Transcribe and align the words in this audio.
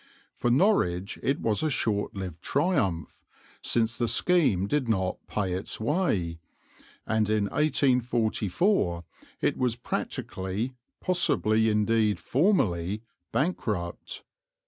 For 0.33 0.49
Norwich 0.49 1.19
it 1.21 1.39
was 1.41 1.61
a 1.61 1.69
short 1.69 2.15
lived 2.15 2.41
triumph, 2.41 3.23
since 3.61 3.99
the 3.99 4.07
scheme 4.07 4.65
did 4.65 4.89
not 4.89 5.19
pay 5.27 5.53
its 5.53 5.79
way, 5.79 6.39
and 7.05 7.29
in 7.29 7.43
1844 7.51 9.03
it 9.41 9.57
was 9.57 9.75
practically, 9.75 10.73
possibly 11.01 11.69
indeed 11.69 12.19
formally, 12.19 13.03
bankrupt. 13.31 14.23